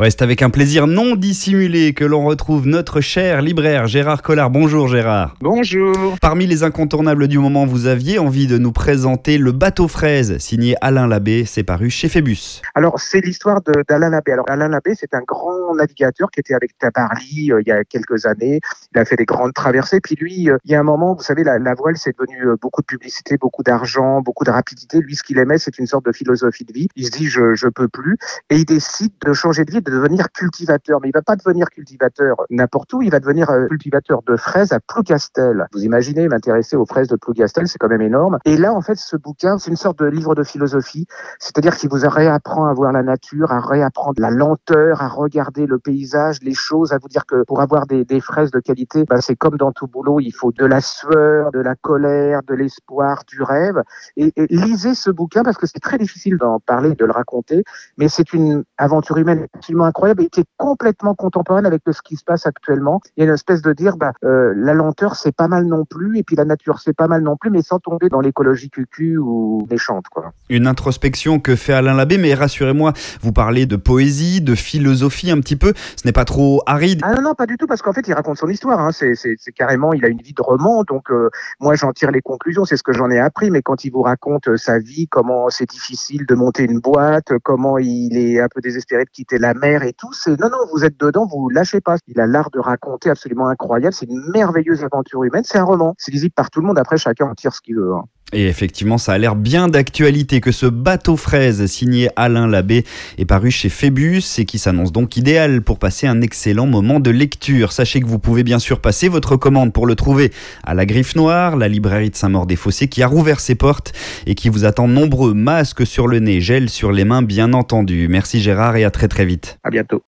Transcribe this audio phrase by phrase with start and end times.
[0.00, 4.48] Ouais, c'est avec un plaisir non dissimulé que l'on retrouve notre cher libraire Gérard Collard.
[4.48, 5.34] Bonjour Gérard.
[5.40, 6.16] Bonjour.
[6.20, 10.76] Parmi les incontournables du moment, vous aviez envie de nous présenter le bateau fraise signé
[10.82, 11.44] Alain Labbé.
[11.46, 12.62] C'est paru chez Phébus.
[12.76, 14.30] Alors, c'est l'histoire d'Alain Labbé.
[14.30, 17.84] Alors, Alain Labbé, c'est un grand navigateur qui était avec Tabarly euh, il y a
[17.84, 18.60] quelques années.
[18.94, 20.00] Il a fait des grandes traversées.
[20.00, 22.56] Puis lui, euh, il y a un moment, vous savez, la, voile, c'est devenu euh,
[22.60, 25.00] beaucoup de publicité, beaucoup d'argent, beaucoup de rapidité.
[25.00, 26.88] Lui, ce qu'il aimait, c'est une sorte de philosophie de vie.
[26.96, 28.16] Il se dit, je, je peux plus.
[28.50, 31.00] Et il décide de changer de vie, de devenir cultivateur.
[31.02, 34.80] Mais il va pas devenir cultivateur n'importe où, il va devenir cultivateur de fraises à
[34.80, 35.66] Plougastel.
[35.72, 38.38] Vous imaginez m'intéresser aux fraises de Plougastel, c'est quand même énorme.
[38.44, 41.06] Et là, en fait, ce bouquin, c'est une sorte de livre de philosophie,
[41.38, 45.78] c'est-à-dire qu'il vous réapprend à voir la nature, à réapprendre la lenteur, à regarder le
[45.78, 49.36] paysage, les choses, à vous dire que pour avoir des, fraises de qualité, bah, c'est
[49.36, 53.42] comme dans tout boulot, il faut de la sueur, de la colère, de l'espoir, du
[53.42, 53.82] rêve.
[54.16, 57.62] Et, lisez ce bouquin parce que c'est très difficile d'en parler, de le raconter,
[57.96, 62.16] mais c'est une aventure humaine absolument incroyable et qui est complètement contemporaine avec ce qui
[62.16, 63.00] se passe actuellement.
[63.16, 65.84] Il y a une espèce de dire, bah, euh, la lenteur c'est pas mal non
[65.84, 68.70] plus, et puis la nature c'est pas mal non plus, mais sans tomber dans l'écologie
[68.70, 70.04] cucu ou méchante.
[70.48, 75.40] Une introspection que fait Alain Labbé, mais rassurez-moi, vous parlez de poésie, de philosophie un
[75.40, 77.92] petit peu, ce n'est pas trop aride Ah non, non, pas du tout, parce qu'en
[77.92, 78.90] fait il raconte son histoire, hein.
[78.92, 79.14] c'est,
[79.54, 81.28] carrément, il a une vie de roman, donc euh,
[81.60, 84.02] moi j'en tire les conclusions, c'est ce que j'en ai appris, mais quand il vous
[84.02, 88.48] raconte euh, sa vie, comment c'est difficile de monter une boîte, comment il est un
[88.48, 91.48] peu désespéré de quitter la mer et tout, c'est non, non, vous êtes dedans, vous
[91.48, 91.96] lâchez pas.
[92.06, 93.92] Il a l'art de raconter absolument incroyable.
[93.92, 95.42] C'est une merveilleuse aventure humaine.
[95.44, 95.94] C'est un roman.
[95.98, 96.78] C'est lisible par tout le monde.
[96.78, 97.92] Après, chacun en tire ce qu'il veut.
[97.92, 98.04] hein.
[98.34, 102.84] Et effectivement, ça a l'air bien d'actualité que ce bateau fraise signé Alain Labbé
[103.16, 107.10] est paru chez Phébus et qui s'annonce donc idéal pour passer un excellent moment de
[107.10, 107.72] lecture.
[107.72, 110.30] Sachez que vous pouvez bien sûr passer votre commande pour le trouver
[110.62, 113.94] à la Griffe Noire, la librairie de Saint-Maur-des-Fossés qui a rouvert ses portes
[114.26, 118.08] et qui vous attend nombreux masques sur le nez, gel sur les mains bien entendu.
[118.08, 119.58] Merci Gérard et à très très vite.
[119.64, 119.96] À bientôt.